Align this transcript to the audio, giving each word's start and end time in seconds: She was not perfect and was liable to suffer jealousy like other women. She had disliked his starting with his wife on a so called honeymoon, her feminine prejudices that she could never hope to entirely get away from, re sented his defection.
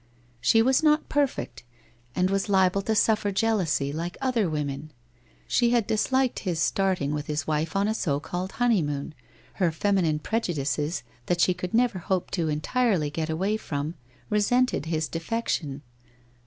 She 0.39 0.63
was 0.63 0.81
not 0.81 1.09
perfect 1.09 1.63
and 2.15 2.31
was 2.31 2.49
liable 2.49 2.81
to 2.81 2.95
suffer 2.95 3.29
jealousy 3.29 3.93
like 3.93 4.17
other 4.19 4.49
women. 4.49 4.91
She 5.45 5.69
had 5.69 5.85
disliked 5.85 6.39
his 6.39 6.59
starting 6.59 7.13
with 7.13 7.27
his 7.27 7.45
wife 7.45 7.75
on 7.75 7.87
a 7.87 7.93
so 7.93 8.19
called 8.19 8.53
honeymoon, 8.53 9.13
her 9.61 9.71
feminine 9.71 10.17
prejudices 10.17 11.03
that 11.27 11.39
she 11.39 11.53
could 11.53 11.75
never 11.75 11.99
hope 11.99 12.31
to 12.31 12.49
entirely 12.49 13.11
get 13.11 13.29
away 13.29 13.57
from, 13.57 13.93
re 14.31 14.39
sented 14.39 14.85
his 14.85 15.07
defection. 15.07 15.83